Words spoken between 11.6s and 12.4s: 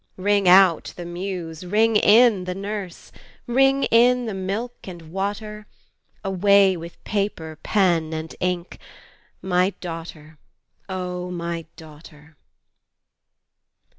daughter!